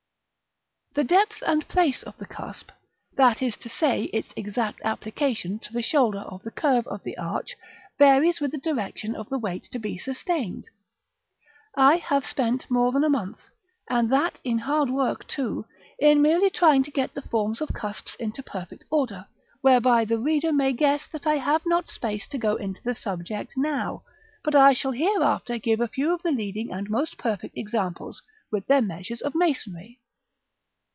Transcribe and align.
§IX. 0.93 0.95
The 1.09 1.15
depth 1.17 1.43
and 1.47 1.67
place 1.69 2.03
of 2.03 2.17
the 2.17 2.25
cusp, 2.25 2.69
that 3.15 3.41
is 3.41 3.55
to 3.55 3.69
say, 3.69 4.03
its 4.11 4.33
exact 4.35 4.81
application 4.83 5.57
to 5.59 5.71
the 5.71 5.81
shoulder 5.81 6.19
of 6.19 6.43
the 6.43 6.51
curve 6.51 6.85
of 6.85 7.01
the 7.03 7.17
arch, 7.17 7.55
varies 7.97 8.41
with 8.41 8.51
the 8.51 8.57
direction 8.57 9.15
of 9.15 9.29
the 9.29 9.37
weight 9.39 9.63
to 9.71 9.79
be 9.79 9.97
sustained. 9.97 10.67
I 11.77 11.95
have 11.95 12.25
spent 12.25 12.69
more 12.69 12.91
than 12.91 13.05
a 13.05 13.09
month, 13.09 13.39
and 13.89 14.09
that 14.09 14.41
in 14.43 14.57
hard 14.57 14.89
work 14.89 15.25
too, 15.27 15.65
in 15.97 16.21
merely 16.21 16.49
trying 16.49 16.83
to 16.83 16.91
get 16.91 17.13
the 17.13 17.21
forms 17.21 17.61
of 17.61 17.69
cusps 17.73 18.15
into 18.15 18.43
perfect 18.43 18.83
order: 18.89 19.27
whereby 19.61 20.03
the 20.03 20.19
reader 20.19 20.51
may 20.51 20.73
guess 20.73 21.07
that 21.07 21.25
I 21.25 21.37
have 21.37 21.61
not 21.65 21.87
space 21.87 22.27
to 22.27 22.37
go 22.37 22.57
into 22.57 22.83
the 22.83 22.95
subject 22.95 23.53
now; 23.55 24.03
but 24.43 24.57
I 24.57 24.73
shall 24.73 24.91
hereafter 24.91 25.57
give 25.57 25.79
a 25.79 25.87
few 25.87 26.13
of 26.13 26.21
the 26.21 26.31
leading 26.31 26.69
and 26.69 26.89
most 26.89 27.17
perfect 27.17 27.57
examples, 27.57 28.21
with 28.51 28.67
their 28.67 28.81
measures 28.81 29.21
and 29.21 29.33
masonry. 29.35 29.99